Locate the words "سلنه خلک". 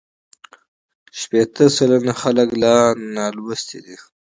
1.75-2.49